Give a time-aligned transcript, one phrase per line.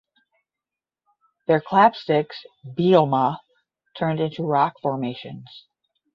[1.45, 3.37] Their clap sticks ("bilma")
[3.95, 5.67] turned into rock formations.